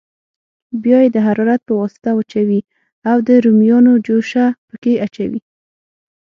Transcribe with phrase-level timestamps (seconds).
[0.83, 2.59] بیا یې د حرارت په واسطه وچوي
[3.09, 5.41] او د رومیانو جوشه پکې اچوي.